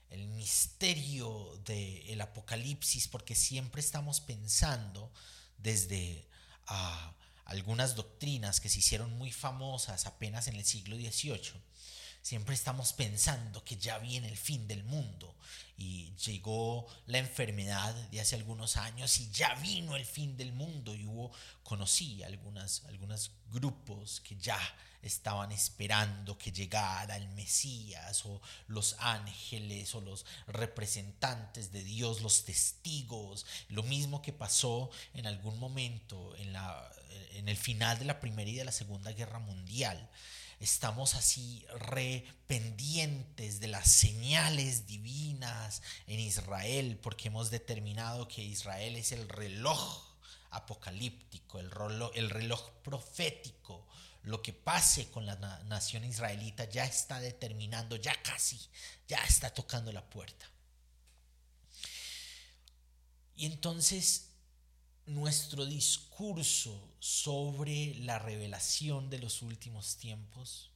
El 0.09 0.27
misterio 0.27 1.57
del 1.63 2.19
apocalipsis, 2.19 3.07
porque 3.07 3.35
siempre 3.35 3.79
estamos 3.79 4.19
pensando 4.19 5.13
desde 5.59 6.27
ah, 6.67 7.13
algunas 7.45 7.95
doctrinas 7.95 8.59
que 8.59 8.67
se 8.67 8.79
hicieron 8.79 9.17
muy 9.17 9.31
famosas 9.31 10.07
apenas 10.07 10.47
en 10.47 10.57
el 10.57 10.65
siglo 10.65 10.97
XVIII, 10.97 11.53
siempre 12.24 12.56
estamos 12.56 12.94
pensando 12.94 13.63
que 13.63 13.75
ya 13.75 14.00
viene 14.00 14.30
el 14.30 14.38
fin 14.38 14.68
del 14.68 14.84
mundo. 14.86 15.36
Y 15.77 16.15
llegó 16.15 16.88
la 17.08 17.18
enfermedad 17.18 17.94
de 18.10 18.22
hace 18.22 18.36
algunos 18.36 18.77
años 18.77 19.20
y 19.20 19.30
ya 19.32 19.53
vino 19.56 19.96
el 19.96 20.06
fin 20.06 20.38
del 20.38 20.53
mundo. 20.53 20.96
Y 20.96 21.06
hubo, 21.06 21.32
conocí 21.63 22.24
algunas, 22.24 22.86
algunos 22.86 23.32
grupos 23.51 24.22
que 24.22 24.38
ya 24.38 24.58
estaban 25.01 25.51
esperando 25.51 26.38
que 26.38 26.53
llegara 26.53 27.18
el 27.18 27.27
Mesías 27.30 28.25
o 28.25 28.42
los 28.68 28.96
ángeles 29.00 29.94
o 29.94 30.00
los 30.00 30.25
representantes 30.48 31.74
de 31.74 31.84
Dios, 31.84 32.22
los 32.22 32.46
testigos, 32.46 33.46
lo 33.68 33.84
mismo 33.84 34.22
que 34.22 34.32
pasó 34.32 34.89
en 35.13 35.27
algún 35.27 35.60
momento 35.60 36.34
en, 36.38 36.53
la, 36.53 36.89
en 37.34 37.50
el 37.50 37.58
final 37.58 38.00
de 38.00 38.06
la 38.06 38.22
Primera 38.22 38.50
y 38.50 38.56
de 38.56 38.63
la 38.63 38.72
Segunda 38.72 39.12
Guerra 39.12 39.39
Mundial 39.39 40.10
estamos 40.60 41.15
así 41.15 41.65
rependientes 41.77 43.60
de 43.60 43.67
las 43.67 43.89
señales 43.89 44.88
divinas 44.88 45.81
en 46.07 46.19
Israel, 46.19 47.00
porque 47.01 47.27
hemos 47.27 47.51
determinado 47.51 48.27
que 48.27 48.43
Israel 48.43 48.95
es 48.95 49.12
el 49.12 49.27
reloj 49.29 50.13
apocalíptico, 50.51 51.60
el 51.60 51.72
reloj, 51.72 52.12
el 52.15 52.29
reloj 52.29 52.69
profético. 52.83 53.88
Lo 54.24 54.41
que 54.41 54.53
pase 54.53 55.10
con 55.12 55.25
la 55.25 55.36
nación 55.65 56.05
israelita 56.05 56.69
ya 56.69 56.86
está 56.86 57.19
determinando, 57.19 57.98
ya 57.98 58.15
casi, 58.22 58.60
ya 59.07 59.17
está 59.25 59.53
tocando 59.53 59.91
la 59.91 60.10
puerta. 60.10 60.50
Y 63.36 63.45
entonces 63.45 64.29
nuestro 65.05 65.65
discurso 65.65 66.95
sobre 67.00 67.95
la 67.95 68.19
revelación 68.19 69.10
de 69.10 69.19
los 69.19 69.41
últimos 69.41 69.98
tiempos 69.98 70.72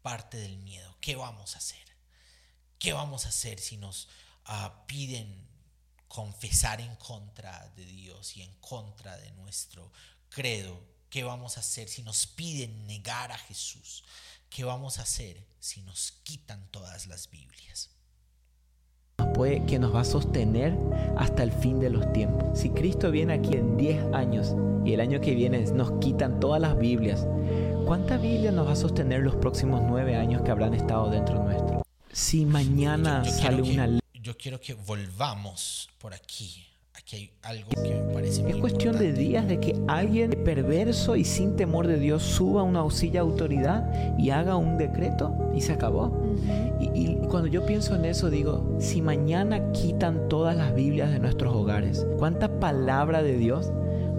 parte 0.00 0.36
del 0.36 0.56
miedo. 0.58 0.96
¿Qué 1.00 1.16
vamos 1.16 1.54
a 1.54 1.58
hacer? 1.58 1.86
¿Qué 2.78 2.92
vamos 2.92 3.26
a 3.26 3.28
hacer 3.28 3.60
si 3.60 3.76
nos 3.76 4.08
ah, 4.44 4.84
piden 4.86 5.48
confesar 6.08 6.80
en 6.80 6.94
contra 6.96 7.68
de 7.76 7.84
Dios 7.84 8.36
y 8.36 8.42
en 8.42 8.52
contra 8.56 9.16
de 9.18 9.30
nuestro 9.32 9.92
credo? 10.28 10.80
¿Qué 11.08 11.22
vamos 11.22 11.56
a 11.56 11.60
hacer 11.60 11.88
si 11.88 12.02
nos 12.02 12.26
piden 12.26 12.86
negar 12.86 13.30
a 13.32 13.38
Jesús? 13.38 14.02
¿Qué 14.50 14.64
vamos 14.64 14.98
a 14.98 15.02
hacer 15.02 15.46
si 15.60 15.82
nos 15.82 16.12
quitan 16.24 16.66
todas 16.70 17.06
las 17.06 17.30
Biblias? 17.30 17.90
Que 19.42 19.78
nos 19.78 19.94
va 19.94 20.00
a 20.00 20.04
sostener 20.04 20.74
hasta 21.16 21.42
el 21.42 21.52
fin 21.52 21.80
de 21.80 21.90
los 21.90 22.12
tiempos. 22.12 22.58
Si 22.58 22.70
Cristo 22.70 23.10
viene 23.10 23.34
aquí 23.34 23.54
en 23.54 23.76
10 23.76 24.14
años 24.14 24.54
y 24.84 24.92
el 24.92 25.00
año 25.00 25.20
que 25.20 25.34
viene 25.34 25.60
nos 25.72 25.92
quitan 25.98 26.40
todas 26.40 26.60
las 26.60 26.78
Biblias, 26.78 27.26
¿cuánta 27.86 28.16
Biblia 28.16 28.52
nos 28.52 28.66
va 28.68 28.72
a 28.72 28.76
sostener 28.76 29.20
los 29.20 29.34
próximos 29.36 29.82
nueve 29.84 30.16
años 30.16 30.42
que 30.42 30.50
habrán 30.50 30.74
estado 30.74 31.10
dentro 31.10 31.42
nuestro? 31.42 31.82
Si 32.12 32.44
mañana 32.44 33.24
sale 33.24 33.62
una 33.62 33.86
ley... 33.86 34.00
Yo 34.14 34.36
quiero 34.36 34.60
que 34.60 34.74
volvamos 34.74 35.90
por 35.98 36.14
aquí 36.14 36.71
Aquí 37.02 37.16
hay 37.16 37.32
algo 37.42 37.70
que 37.70 37.94
me 37.94 38.14
parece 38.14 38.48
Es 38.48 38.56
cuestión 38.56 38.96
de 38.96 39.12
días 39.12 39.48
de 39.48 39.58
que 39.58 39.74
alguien 39.88 40.30
perverso 40.44 41.16
y 41.16 41.24
sin 41.24 41.56
temor 41.56 41.88
de 41.88 41.98
Dios 41.98 42.22
suba 42.22 42.60
a 42.60 42.64
una 42.64 42.88
silla 42.90 43.20
autoridad 43.20 44.16
y 44.18 44.30
haga 44.30 44.56
un 44.56 44.78
decreto 44.78 45.36
y 45.54 45.60
se 45.60 45.72
acabó. 45.72 46.16
y, 46.80 47.16
cuando 47.28 47.48
yo 47.48 47.66
pienso 47.66 47.96
en 47.96 48.04
eso 48.04 48.30
digo, 48.30 48.76
si 48.78 49.02
mañana 49.02 49.72
quitan 49.72 50.28
todas 50.28 50.56
las 50.56 50.74
Biblias 50.74 51.10
de 51.10 51.18
nuestros 51.18 51.54
hogares, 51.54 52.06
¿cuánta 52.18 52.60
palabra 52.60 53.22
de 53.22 53.36
Dios 53.36 53.72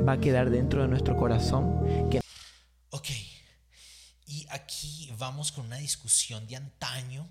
va 0.06 0.13
a 0.13 0.20
quedar 0.20 0.50
dentro 0.50 0.82
de 0.82 0.90
nuestro 0.90 1.16
corazón? 1.16 2.10
Que... 2.10 2.20
Ok, 2.90 3.10
y 4.25 4.46
aquí 4.50 5.10
vamos 5.18 5.52
con 5.52 5.68
una 5.68 5.78
discusión 5.78 6.48
de 6.48 6.58
antaño, 6.58 7.30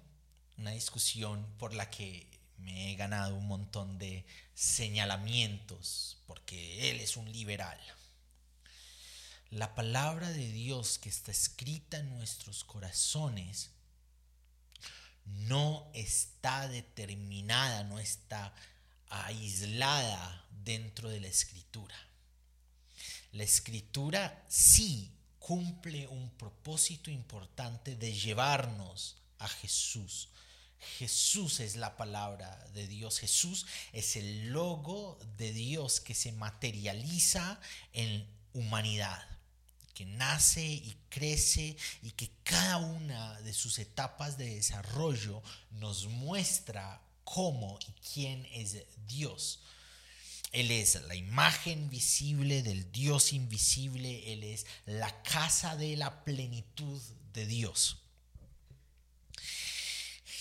una 0.57 0.71
discusión 0.71 1.45
por 1.59 1.75
la 1.75 1.91
que 1.91 2.32
me 2.63 2.91
he 2.91 2.97
ganado 2.97 3.35
un 3.35 3.47
montón 3.47 3.99
de 3.99 4.25
señalamientos 4.55 6.19
porque 6.27 6.91
él 6.91 7.01
es 7.01 7.17
un 7.17 7.31
liberal. 7.31 7.79
La 9.51 9.75
palabra 9.75 10.31
de 10.31 10.51
Dios 10.51 10.99
que 10.99 11.09
está 11.09 11.31
escrita 11.31 11.99
en 11.99 12.11
nuestros 12.17 12.65
corazones 12.65 13.71
no 15.25 15.91
está 15.95 16.69
determinada, 16.69 17.85
no 17.85 17.99
está 17.99 18.55
aislada 19.09 20.47
dentro 20.65 21.11
de 21.11 21.21
la 21.21 21.29
escritura. 21.29 21.95
La 23.33 23.45
escritura 23.45 24.45
sí 24.49 25.13
cumple 25.39 26.07
un 26.07 26.31
propósito 26.31 27.11
importante 27.11 27.97
de 27.97 28.13
llevarnos 28.13 29.17
a 29.39 29.49
Jesús, 29.49 30.29
Jesús 30.99 31.61
es 31.61 31.77
la 31.77 31.97
palabra 31.97 32.65
de 32.75 32.87
Dios. 32.87 33.19
Jesús 33.19 33.67
es 33.93 34.17
el 34.17 34.49
logo 34.49 35.19
de 35.39 35.53
Dios 35.53 36.01
que 36.01 36.15
se 36.15 36.33
materializa 36.33 37.61
en 37.93 38.27
humanidad, 38.53 39.23
que 39.95 40.05
nace 40.05 40.65
y 40.65 40.97
crece 41.09 41.77
y 42.03 42.11
que 42.13 42.31
cada 42.45 42.79
una 42.79 43.41
de 43.41 43.53
sus 43.53 43.79
etapas 43.79 44.39
de 44.39 44.55
desarrollo 44.55 45.43
nos 45.71 46.07
muestra 46.07 47.01
cómo 47.25 47.79
y 47.87 47.93
quién 48.13 48.47
es 48.53 48.85
Dios. 49.07 49.61
Él 50.53 50.71
es 50.71 51.01
la 51.09 51.15
imagen 51.15 51.89
visible 51.89 52.63
del 52.63 52.93
Dios 52.93 53.33
invisible. 53.33 54.33
Él 54.35 54.45
es 54.45 54.67
la 54.85 55.23
casa 55.23 55.77
de 55.77 55.97
la 55.97 56.25
plenitud 56.25 57.01
de 57.33 57.47
Dios. 57.47 58.02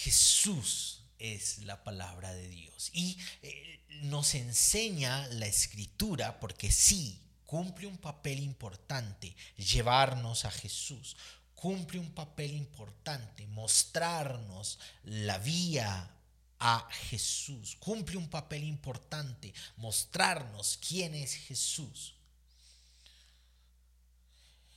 Jesús 0.03 1.03
es 1.20 1.60
la 1.60 1.84
palabra 1.84 2.34
de 2.34 2.48
Dios. 2.48 2.89
Y 2.93 3.20
eh, 3.43 3.79
nos 4.01 4.34
enseña 4.34 5.27
la 5.27 5.46
escritura 5.46 6.39
porque 6.39 6.72
sí, 6.72 7.22
cumple 7.46 7.86
un 7.86 7.98
papel 7.98 8.39
importante 8.39 9.36
llevarnos 9.58 10.46
a 10.46 10.51
Jesús. 10.51 11.15
Cumple 11.53 12.00
un 12.00 12.12
papel 12.13 12.53
importante 12.53 13.46
mostrarnos 13.46 14.79
la 15.03 15.38
vía 15.38 16.10
a 16.58 16.89
Jesús. 17.10 17.75
Cumple 17.79 18.17
un 18.17 18.29
papel 18.29 18.63
importante 18.63 19.53
mostrarnos 19.77 20.79
quién 20.88 21.13
es 21.13 21.36
Jesús. 21.36 22.15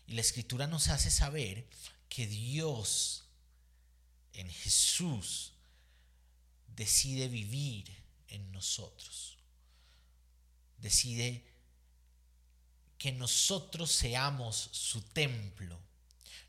Y 0.06 0.12
la 0.12 0.20
escritura 0.20 0.66
nos 0.66 0.88
hace 0.88 1.10
saber 1.10 1.66
que 2.10 2.26
Dios 2.26 3.23
en 4.34 4.50
Jesús, 4.50 5.52
decide 6.76 7.28
vivir 7.28 7.84
en 8.28 8.52
nosotros. 8.52 9.38
Decide 10.78 11.44
que 12.98 13.12
nosotros 13.12 13.90
seamos 13.90 14.68
su 14.72 15.02
templo. 15.02 15.78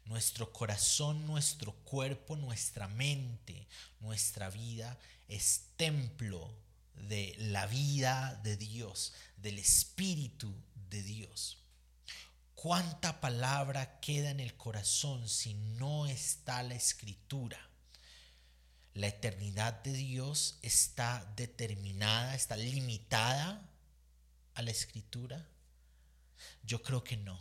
Nuestro 0.06 0.52
corazón, 0.54 1.26
nuestro 1.26 1.74
cuerpo, 1.84 2.36
nuestra 2.36 2.88
mente, 2.88 3.68
nuestra 4.00 4.50
vida 4.50 5.00
es 5.28 5.70
templo 5.78 6.54
de 6.94 7.36
la 7.38 7.66
vida 7.66 8.40
de 8.44 8.56
Dios, 8.58 9.14
del 9.38 9.60
Espíritu 9.60 10.54
de 10.90 11.02
Dios. 11.02 11.58
¿Cuánta 12.54 13.20
palabra 13.20 14.00
queda 14.00 14.30
en 14.30 14.40
el 14.40 14.56
corazón 14.56 15.28
si 15.28 15.54
no 15.54 16.08
está 16.08 16.64
la 16.64 16.76
escritura? 16.76 17.60
La 18.96 19.08
eternidad 19.08 19.84
de 19.84 19.92
Dios 19.92 20.58
está 20.62 21.32
determinada, 21.36 22.34
está 22.34 22.56
limitada 22.56 23.70
a 24.54 24.62
la 24.62 24.72
escritura. 24.72 25.46
Yo 26.64 26.82
creo 26.82 27.04
que 27.04 27.18
no. 27.18 27.38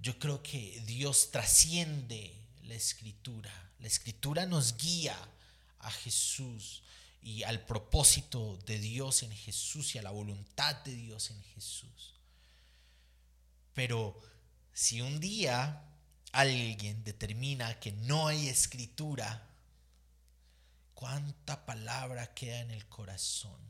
Yo 0.00 0.18
creo 0.18 0.42
que 0.42 0.82
Dios 0.86 1.30
trasciende 1.30 2.34
la 2.62 2.74
escritura. 2.74 3.52
La 3.78 3.88
escritura 3.88 4.46
nos 4.46 4.78
guía 4.78 5.16
a 5.80 5.90
Jesús 5.90 6.82
y 7.20 7.42
al 7.42 7.66
propósito 7.66 8.56
de 8.64 8.78
Dios 8.78 9.22
en 9.22 9.32
Jesús 9.32 9.94
y 9.94 9.98
a 9.98 10.02
la 10.02 10.10
voluntad 10.10 10.76
de 10.76 10.94
Dios 10.94 11.30
en 11.30 11.42
Jesús. 11.42 12.14
Pero 13.74 14.18
si 14.72 15.02
un 15.02 15.20
día 15.20 15.84
alguien 16.32 17.04
determina 17.04 17.78
que 17.80 17.92
no 17.92 18.28
hay 18.28 18.48
escritura, 18.48 19.47
¿cuánta 20.98 21.64
palabra 21.64 22.34
queda 22.34 22.58
en 22.58 22.72
el 22.72 22.88
corazón? 22.88 23.60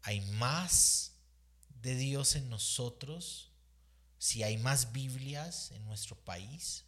¿Hay 0.00 0.22
más 0.22 1.12
de 1.82 1.94
Dios 1.94 2.34
en 2.34 2.48
nosotros? 2.48 3.50
Si 4.16 4.42
hay 4.42 4.56
más 4.56 4.92
Biblias 4.92 5.70
en 5.72 5.84
nuestro 5.84 6.16
país, 6.16 6.86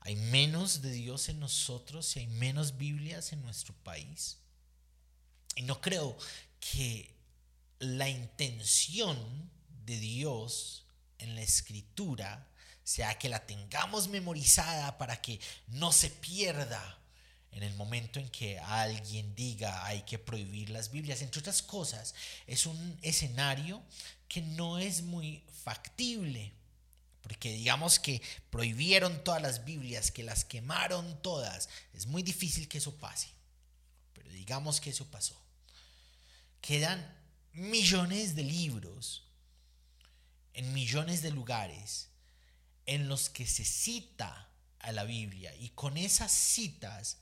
hay 0.00 0.16
menos 0.16 0.80
de 0.80 0.90
Dios 0.90 1.28
en 1.28 1.38
nosotros 1.38 2.06
si 2.06 2.20
hay 2.20 2.28
menos 2.28 2.78
Biblias 2.78 3.34
en 3.34 3.42
nuestro 3.42 3.74
país. 3.74 4.38
Y 5.56 5.62
no 5.64 5.82
creo 5.82 6.16
que 6.60 7.14
la 7.78 8.08
intención 8.08 9.50
de 9.84 9.98
Dios 9.98 10.86
en 11.18 11.34
la 11.34 11.42
escritura 11.42 12.48
sea 12.84 13.18
que 13.18 13.28
la 13.28 13.46
tengamos 13.46 14.08
memorizada 14.08 14.96
para 14.96 15.20
que 15.20 15.38
no 15.66 15.92
se 15.92 16.08
pierda 16.08 16.98
en 17.52 17.62
el 17.62 17.74
momento 17.74 18.20
en 18.20 18.28
que 18.28 18.58
alguien 18.58 19.34
diga 19.34 19.84
hay 19.86 20.02
que 20.02 20.18
prohibir 20.18 20.70
las 20.70 20.90
Biblias. 20.90 21.22
Entre 21.22 21.40
otras 21.40 21.62
cosas, 21.62 22.14
es 22.46 22.66
un 22.66 22.98
escenario 23.02 23.82
que 24.28 24.42
no 24.42 24.78
es 24.78 25.02
muy 25.02 25.42
factible 25.64 26.52
porque 27.28 27.52
digamos 27.52 27.98
que 27.98 28.22
prohibieron 28.48 29.22
todas 29.22 29.42
las 29.42 29.66
Biblias, 29.66 30.10
que 30.10 30.22
las 30.22 30.46
quemaron 30.46 31.20
todas. 31.20 31.68
Es 31.92 32.06
muy 32.06 32.22
difícil 32.22 32.68
que 32.68 32.78
eso 32.78 32.94
pase. 32.96 33.28
Pero 34.14 34.30
digamos 34.30 34.80
que 34.80 34.88
eso 34.88 35.06
pasó. 35.08 35.38
Quedan 36.62 37.06
millones 37.52 38.34
de 38.34 38.44
libros 38.44 39.24
en 40.54 40.72
millones 40.72 41.20
de 41.20 41.30
lugares 41.30 42.08
en 42.86 43.08
los 43.08 43.28
que 43.28 43.46
se 43.46 43.66
cita 43.66 44.48
a 44.78 44.92
la 44.92 45.04
Biblia. 45.04 45.54
Y 45.56 45.68
con 45.70 45.98
esas 45.98 46.32
citas 46.32 47.18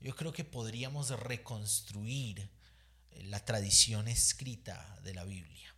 yo 0.00 0.14
creo 0.14 0.32
que 0.32 0.44
podríamos 0.44 1.10
reconstruir 1.10 2.48
la 3.24 3.44
tradición 3.44 4.08
escrita 4.08 4.98
de 5.02 5.14
la 5.14 5.24
Biblia 5.24 5.74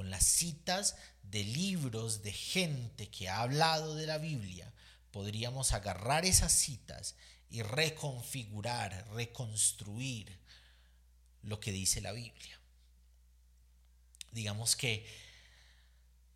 con 0.00 0.08
las 0.08 0.24
citas 0.24 0.96
de 1.24 1.44
libros 1.44 2.22
de 2.22 2.32
gente 2.32 3.10
que 3.10 3.28
ha 3.28 3.42
hablado 3.42 3.96
de 3.96 4.06
la 4.06 4.16
Biblia, 4.16 4.72
podríamos 5.10 5.74
agarrar 5.74 6.24
esas 6.24 6.52
citas 6.52 7.16
y 7.50 7.60
reconfigurar, 7.60 9.06
reconstruir 9.12 10.38
lo 11.42 11.60
que 11.60 11.70
dice 11.70 12.00
la 12.00 12.12
Biblia. 12.12 12.58
Digamos 14.32 14.74
que 14.74 15.06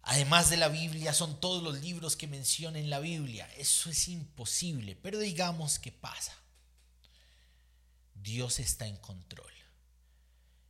además 0.05 0.51
de 0.51 0.57
la 0.57 0.69
Biblia 0.69 1.13
son 1.13 1.41
todos 1.41 1.63
los 1.63 1.81
libros 1.81 2.17
que 2.17 2.27
mencionen 2.27 2.91
la 2.91 3.01
Biblia. 3.01 3.49
Eso 3.57 3.91
es 3.91 4.09
imposible, 4.09 4.97
pero 4.97 5.19
digamos 5.19 5.79
que 5.79 5.93
pasa. 5.93 6.35
Dios 8.15 8.59
está 8.59 8.87
en 8.87 8.97
control 8.97 9.53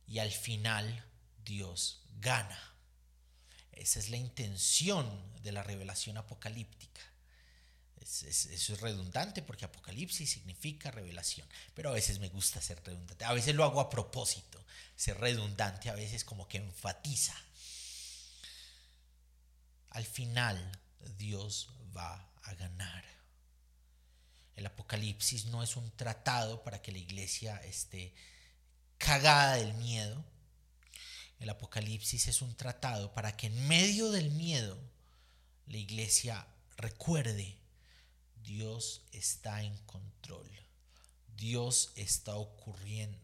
y 0.07 0.19
al 0.19 0.31
final 0.31 1.05
Dios 1.43 2.01
gana. 2.19 2.59
Esa 3.71 3.99
es 3.99 4.09
la 4.09 4.17
intención 4.17 5.07
de 5.41 5.51
la 5.51 5.63
revelación 5.63 6.17
apocalíptica. 6.17 7.01
eso 8.01 8.73
es 8.73 8.81
redundante 8.81 9.41
porque 9.41 9.65
apocalipsis 9.65 10.29
significa 10.29 10.91
revelación, 10.91 11.47
pero 11.73 11.89
a 11.89 11.93
veces 11.93 12.19
me 12.19 12.29
gusta 12.29 12.61
ser 12.61 12.81
redundante. 12.83 13.25
A 13.25 13.33
veces 13.33 13.55
lo 13.55 13.63
hago 13.63 13.79
a 13.79 13.89
propósito, 13.89 14.63
ser 14.95 15.19
redundante, 15.19 15.89
a 15.89 15.95
veces 15.95 16.23
como 16.23 16.47
que 16.47 16.57
enfatiza. 16.57 17.35
Al 19.95 20.05
final 20.05 20.57
Dios 21.17 21.69
va 21.95 22.29
a 22.43 22.53
ganar. 22.53 23.03
El 24.55 24.65
apocalipsis 24.65 25.45
no 25.45 25.63
es 25.63 25.75
un 25.75 25.89
tratado 25.97 26.63
para 26.63 26.81
que 26.81 26.91
la 26.91 26.99
iglesia 26.99 27.57
esté 27.63 28.13
cagada 28.97 29.55
del 29.55 29.73
miedo, 29.75 30.23
el 31.39 31.49
Apocalipsis 31.49 32.27
es 32.27 32.41
un 32.41 32.55
tratado 32.55 33.13
para 33.13 33.35
que 33.35 33.47
en 33.47 33.67
medio 33.67 34.11
del 34.11 34.31
miedo 34.31 34.77
la 35.67 35.77
iglesia 35.77 36.47
recuerde, 36.77 37.57
Dios 38.43 39.01
está 39.11 39.63
en 39.63 39.77
control, 39.85 40.49
Dios 41.35 41.91
está 41.95 42.35
ocurriendo. 42.35 43.19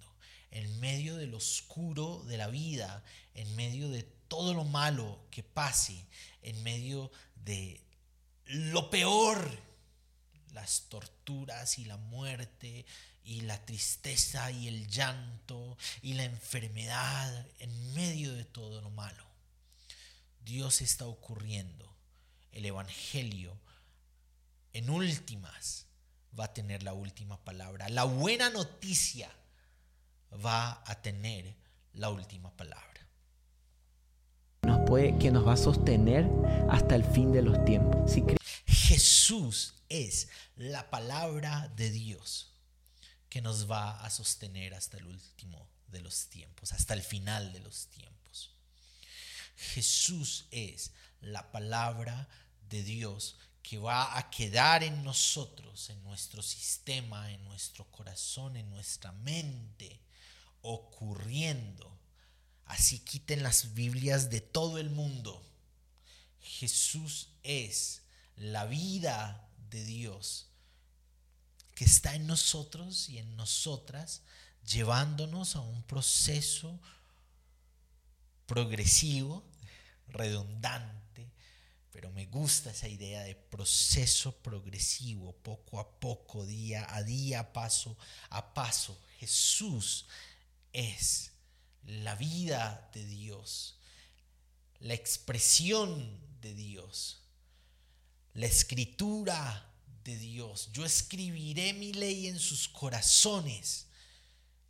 En 0.52 0.80
medio 0.82 1.16
del 1.16 1.34
oscuro 1.34 2.24
de 2.26 2.38
la 2.38 2.48
vida, 2.48 3.04
en 3.34 3.56
medio 3.56 3.90
de 3.90 4.04
todo 4.32 4.54
lo 4.54 4.64
malo 4.64 5.20
que 5.30 5.44
pase, 5.44 6.08
en 6.42 6.64
medio 6.64 7.12
de 7.36 7.82
lo 8.46 8.90
peor, 8.90 9.46
las 10.54 10.84
torturas 10.88 11.78
y 11.78 11.84
la 11.84 11.98
muerte 11.98 12.86
y 13.26 13.42
la 13.42 13.66
tristeza 13.66 14.50
y 14.50 14.70
el 14.70 14.88
llanto 14.88 15.78
y 16.02 16.14
la 16.14 16.24
enfermedad 16.24 17.46
en 17.60 17.94
medio 17.94 18.34
de 18.34 18.46
todo 18.46 18.80
lo 18.80 18.90
malo. 18.90 19.26
Dios 20.46 20.80
está 20.80 21.08
ocurriendo. 21.08 21.94
El 22.54 22.66
Evangelio 22.66 23.60
en 24.72 24.90
últimas 24.90 25.88
va 26.40 26.46
a 26.46 26.54
tener 26.54 26.84
la 26.84 26.94
última 26.94 27.38
palabra. 27.44 27.90
La 27.90 28.06
buena 28.06 28.50
noticia 28.50 29.30
va 30.34 30.82
a 30.86 31.02
tener 31.02 31.54
la 31.92 32.10
última 32.10 32.50
palabra. 32.56 32.91
Que 34.92 35.32
nos 35.32 35.48
va 35.48 35.54
a 35.54 35.58
sostener 35.58 36.30
hasta 36.70 36.96
el 36.96 37.06
fin 37.06 37.32
de 37.32 37.42
los 37.42 37.64
tiempos. 37.64 38.12
Jesús 38.66 39.76
es 39.88 40.28
la 40.58 40.90
palabra 40.90 41.72
de 41.78 41.90
Dios 41.92 42.52
que 43.30 43.42
nos 43.42 43.72
va 43.72 44.02
a 44.02 44.10
sostener 44.10 44.74
hasta 44.74 44.98
el 44.98 45.06
último 45.06 45.66
de 45.88 46.02
los 46.02 46.28
tiempos, 46.28 46.74
hasta 46.74 46.94
el 46.94 47.02
final 47.02 47.54
de 47.54 47.62
los 47.62 47.88
tiempos. 47.88 48.54
Jesús 49.56 50.48
es 50.52 50.92
la 51.22 51.54
palabra 51.54 52.28
de 52.68 52.84
Dios 52.84 53.38
que 53.64 53.78
va 53.78 54.18
a 54.18 54.30
quedar 54.30 54.84
en 54.84 55.06
nosotros, 55.06 55.90
en 55.90 56.04
nuestro 56.04 56.44
sistema, 56.44 57.32
en 57.32 57.42
nuestro 57.46 57.86
corazón, 57.86 58.58
en 58.58 58.70
nuestra 58.70 59.14
mente, 59.14 60.02
ocurriendo. 60.64 62.01
Así 62.72 63.00
quiten 63.00 63.44
las 63.44 63.74
Biblias 63.74 64.30
de 64.30 64.40
todo 64.40 64.78
el 64.78 64.90
mundo. 64.90 65.46
Jesús 66.40 67.28
es 67.44 68.04
la 68.38 68.66
vida 68.66 69.46
de 69.70 69.84
Dios 69.84 70.48
que 71.76 71.84
está 71.84 72.16
en 72.16 72.28
nosotros 72.28 73.10
y 73.10 73.18
en 73.18 73.36
nosotras, 73.36 74.22
llevándonos 74.66 75.58
a 75.58 75.60
un 75.60 75.84
proceso 75.84 76.80
progresivo, 78.46 79.44
redundante, 80.08 81.30
pero 81.92 82.10
me 82.12 82.26
gusta 82.28 82.72
esa 82.72 82.88
idea 82.88 83.24
de 83.24 83.36
proceso 83.36 84.42
progresivo, 84.42 85.34
poco 85.44 85.82
a 85.82 86.00
poco, 86.00 86.46
día 86.46 86.88
a 86.96 87.04
día, 87.04 87.52
paso 87.52 87.98
a 88.30 88.54
paso. 88.54 88.98
Jesús 89.20 90.06
es 90.72 91.31
la 91.86 92.16
vida 92.16 92.90
de 92.94 93.06
Dios, 93.06 93.78
la 94.80 94.94
expresión 94.94 96.20
de 96.42 96.54
Dios, 96.54 97.22
la 98.34 98.46
escritura 98.46 99.72
de 100.04 100.18
Dios. 100.18 100.70
Yo 100.74 100.86
escribiré 100.86 101.74
mi 101.74 101.94
ley 101.94 102.28
en 102.28 102.40
sus 102.40 102.68
corazones. 102.68 103.88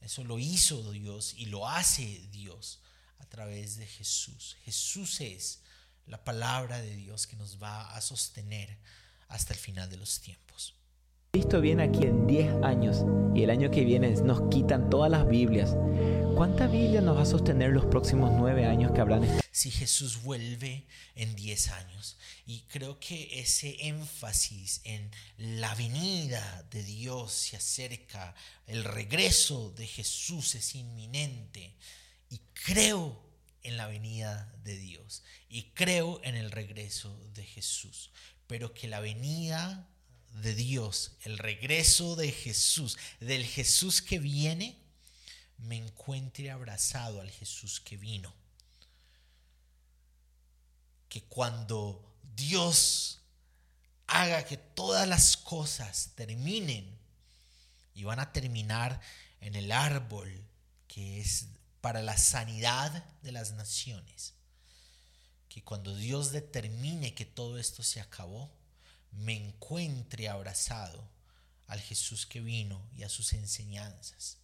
Eso 0.02 0.24
lo 0.24 0.40
hizo 0.40 0.92
Dios 0.92 1.34
y 1.38 1.46
lo 1.46 1.68
hace 1.68 2.28
Dios 2.32 2.80
a 3.20 3.26
través 3.26 3.78
de 3.78 3.86
Jesús. 3.86 4.58
Jesús 4.66 5.22
es 5.22 5.60
la 6.08 6.24
palabra 6.24 6.82
de 6.82 6.96
Dios 6.96 7.28
que 7.28 7.36
nos 7.36 7.62
va 7.62 7.96
a 7.96 8.02
sostener 8.02 8.78
hasta 9.28 9.54
el 9.54 9.60
final 9.60 9.90
de 9.90 9.98
los 9.98 10.20
tiempos. 10.20 10.74
Cristo 11.34 11.62
viene 11.62 11.84
aquí 11.84 12.04
en 12.04 12.28
10 12.28 12.62
años 12.62 13.06
y 13.34 13.44
el 13.44 13.52
año 13.52 13.72
que 13.72 13.86
viene 13.86 14.10
nos 14.22 14.50
quitan 14.50 14.90
todas 14.90 15.10
las 15.10 15.26
Biblias. 15.30 15.78
¿Cuánta 16.36 16.68
Biblia 16.68 17.00
nos 17.00 17.16
va 17.16 17.22
a 17.22 17.26
sostener 17.26 17.70
los 17.70 17.86
próximos 17.86 18.34
nueve 18.34 18.66
años 18.66 18.92
que 18.92 19.00
habrán 19.00 19.42
Si 19.50 19.72
Jesús 19.72 20.24
vuelve 20.24 20.88
en 21.16 21.34
10 21.34 21.70
años. 21.70 22.18
Y 22.46 22.64
creo 22.64 23.00
que 23.00 23.40
ese 23.40 23.78
énfasis 23.88 24.82
en 24.84 25.10
la 25.38 25.74
venida 25.76 26.68
de 26.70 26.84
Dios 26.84 27.32
se 27.32 27.56
acerca, 27.56 28.36
el 28.68 28.84
regreso 28.84 29.72
de 29.78 29.88
Jesús 29.88 30.56
es 30.56 30.76
inminente. 30.76 31.78
Y 32.30 32.42
creo 32.66 33.24
en 33.64 33.78
la 33.78 33.88
venida 33.88 34.54
de 34.66 34.78
Dios. 34.78 35.24
Y 35.48 35.72
creo 35.76 36.20
en 36.26 36.36
el 36.36 36.52
regreso 36.52 37.18
de 37.34 37.46
Jesús. 37.46 38.12
Pero 38.48 38.74
que 38.74 38.90
la 38.90 39.00
venida 39.00 39.88
de 40.34 40.56
Dios, 40.56 41.12
el 41.24 41.38
regreso 41.38 42.16
de 42.16 42.32
Jesús, 42.32 42.98
del 43.20 43.46
Jesús 43.46 44.02
que 44.02 44.20
viene, 44.20 44.78
me 45.58 45.78
encuentre 45.78 46.52
abrazado 46.52 47.22
al 47.22 47.30
Jesús 47.30 47.80
que 47.80 47.98
vino. 47.98 48.34
Que 51.10 51.24
cuando 51.24 52.16
Dios 52.36 53.20
haga 54.08 54.46
que 54.46 54.58
todas 54.58 55.08
las 55.08 55.38
cosas 55.38 56.12
terminen 56.16 56.98
y 57.94 58.04
van 58.04 58.20
a 58.20 58.32
terminar 58.32 59.02
en 59.42 59.56
el 59.56 59.72
árbol 59.72 60.30
que 60.88 61.22
es 61.22 61.48
para 61.82 62.02
la 62.02 62.18
sanidad 62.18 63.06
de 63.22 63.32
las 63.32 63.52
naciones. 63.52 64.34
Que 65.50 65.64
cuando 65.64 65.96
Dios 65.96 66.32
determine 66.32 67.14
que 67.14 67.26
todo 67.26 67.58
esto 67.58 67.84
se 67.84 68.00
acabó, 68.00 68.52
me 69.12 69.36
encuentre 69.36 70.30
abrazado 70.30 71.10
al 71.68 71.80
Jesús 71.82 72.26
que 72.26 72.42
vino 72.42 72.90
y 72.96 73.04
a 73.04 73.10
sus 73.10 73.34
enseñanzas. 73.34 74.38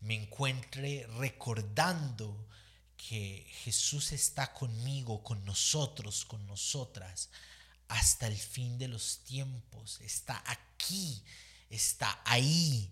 Me 0.00 0.14
encuentre 0.14 1.06
recordando 1.18 2.48
que 2.96 3.46
Jesús 3.64 4.12
está 4.12 4.52
conmigo, 4.52 5.22
con 5.22 5.44
nosotros, 5.44 6.24
con 6.24 6.46
nosotras, 6.46 7.30
hasta 7.88 8.26
el 8.26 8.36
fin 8.36 8.78
de 8.78 8.88
los 8.88 9.24
tiempos. 9.24 10.00
Está 10.00 10.42
aquí, 10.46 11.22
está 11.70 12.20
ahí, 12.24 12.90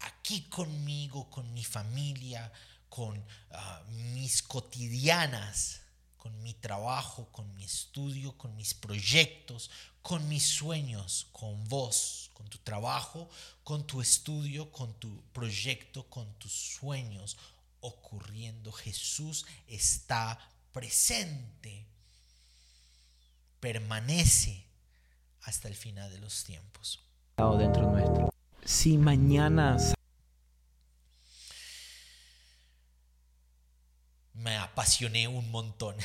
aquí 0.00 0.42
conmigo, 0.48 1.30
con 1.30 1.52
mi 1.52 1.64
familia, 1.64 2.52
con 2.88 3.24
ah, 3.50 3.82
mis 3.88 4.42
cotidianas 4.42 5.83
con 6.24 6.42
mi 6.42 6.54
trabajo, 6.54 7.28
con 7.32 7.54
mi 7.54 7.64
estudio, 7.64 8.32
con 8.38 8.56
mis 8.56 8.72
proyectos, 8.72 9.70
con 10.00 10.26
mis 10.26 10.42
sueños, 10.42 11.26
con 11.32 11.62
vos, 11.68 12.30
con 12.32 12.48
tu 12.48 12.56
trabajo, 12.56 13.28
con 13.62 13.86
tu 13.86 14.00
estudio, 14.00 14.72
con 14.72 14.94
tu 14.94 15.20
proyecto, 15.34 16.08
con 16.08 16.26
tus 16.38 16.50
sueños 16.50 17.36
ocurriendo. 17.80 18.72
Jesús 18.72 19.44
está 19.68 20.38
presente, 20.72 21.84
permanece 23.60 24.64
hasta 25.42 25.68
el 25.68 25.74
final 25.74 26.10
de 26.10 26.20
los 26.20 26.42
tiempos. 26.44 27.04
Dentro 27.36 27.90
nuestro. 27.90 28.30
Si 28.64 28.96
mañana 28.96 29.76
me 34.34 34.56
apasioné 34.56 35.28
un 35.28 35.50
montón. 35.50 35.96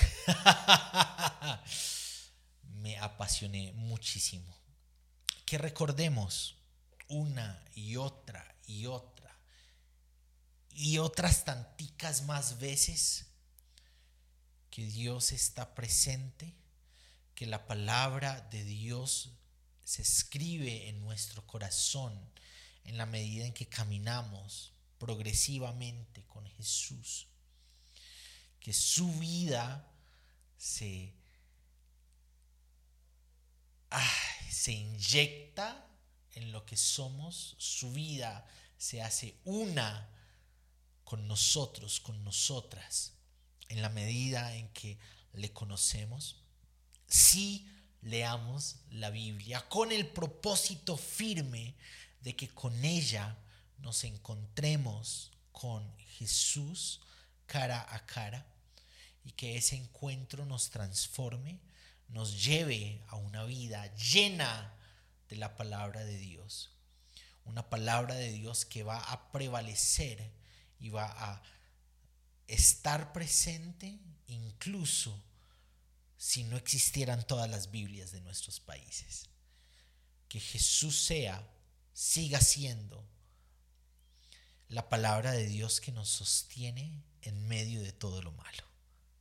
me 2.76 2.98
apasioné 2.98 3.74
muchísimo. 3.74 4.56
Que 5.46 5.58
recordemos 5.58 6.56
una 7.08 7.64
y 7.74 7.96
otra 7.96 8.56
y 8.68 8.86
otra 8.86 9.36
y 10.72 10.98
otras 10.98 11.44
tanticas 11.44 12.24
más 12.24 12.60
veces 12.60 13.26
que 14.70 14.86
Dios 14.86 15.34
está 15.34 15.76
presente, 15.76 16.54
que 17.36 17.46
la 17.46 17.68
palabra 17.68 18.48
de 18.52 18.64
Dios 18.64 19.32
se 19.84 20.04
escribe 20.04 20.88
en 20.88 21.02
nuestro 21.02 21.46
corazón 21.46 22.18
en 22.86 22.98
la 22.98 23.06
medida 23.06 23.46
en 23.46 23.54
que 23.54 23.68
caminamos 23.68 24.72
progresivamente 25.00 26.24
con 26.28 26.46
Jesús 26.46 27.28
que 28.60 28.74
su 28.74 29.12
vida 29.14 29.88
se, 30.58 31.14
se 34.52 34.72
inyecta 34.74 35.88
en 36.36 36.52
lo 36.52 36.66
que 36.66 36.78
somos, 36.78 37.56
su 37.58 37.92
vida 37.92 38.46
se 38.78 39.02
hace 39.02 39.36
una 39.46 40.10
con 41.04 41.28
nosotros, 41.28 42.00
con 42.00 42.24
nosotras, 42.24 43.14
en 43.68 43.82
la 43.82 43.90
medida 43.90 44.56
en 44.56 44.70
que 44.70 45.00
le 45.34 45.52
conocemos. 45.52 46.44
Si 47.08 47.68
leamos 48.02 48.78
la 48.92 49.10
Biblia 49.10 49.68
con 49.68 49.92
el 49.92 50.08
propósito 50.08 50.98
firme 50.98 51.76
de 52.22 52.36
que 52.36 52.50
con 52.50 52.86
ella 52.86 53.38
nos 53.80 54.04
encontremos 54.04 55.32
con 55.52 55.98
Jesús 55.98 57.02
cara 57.50 57.86
a 57.90 58.06
cara 58.06 58.46
y 59.26 59.32
que 59.32 59.58
ese 59.58 59.76
encuentro 59.76 60.46
nos 60.46 60.70
transforme, 60.70 61.60
nos 62.08 62.44
lleve 62.46 63.02
a 63.08 63.16
una 63.16 63.44
vida 63.44 63.94
llena 63.96 64.74
de 65.28 65.36
la 65.36 65.58
palabra 65.58 66.06
de 66.06 66.18
Dios. 66.18 66.70
Una 67.46 67.68
palabra 67.70 68.16
de 68.16 68.32
Dios 68.32 68.66
que 68.66 68.84
va 68.84 69.00
a 69.00 69.32
prevalecer 69.32 70.32
y 70.80 70.90
va 70.90 71.06
a 71.06 71.42
estar 72.48 73.12
presente 73.12 74.00
incluso 74.28 75.22
si 76.18 76.44
no 76.44 76.56
existieran 76.58 77.26
todas 77.26 77.50
las 77.50 77.72
Biblias 77.72 78.12
de 78.12 78.22
nuestros 78.22 78.60
países. 78.60 79.30
Que 80.28 80.40
Jesús 80.40 81.02
sea, 81.02 81.44
siga 81.94 82.40
siendo 82.42 83.04
la 84.68 84.88
palabra 84.88 85.32
de 85.32 85.48
Dios 85.48 85.82
que 85.82 85.92
nos 85.92 86.10
sostiene 86.10 87.09
en 87.22 87.48
medio 87.48 87.82
de 87.82 87.92
todo 87.92 88.22
lo 88.22 88.32
malo. 88.32 88.64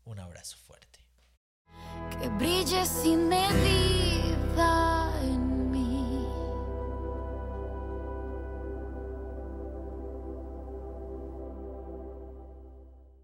Un 0.04 0.18
abrazo 0.18 0.56
fuerte. 0.56 1.04
Que 2.20 2.28
brille 2.28 2.84
sin 2.86 3.28
medida. 3.28 4.87